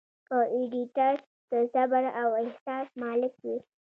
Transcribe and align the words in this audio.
ښه 0.27 0.39
ایډیټر 0.55 1.15
د 1.51 1.51
صبر 1.73 2.03
او 2.21 2.29
احساس 2.43 2.87
مالک 3.01 3.33
وي. 3.45 3.57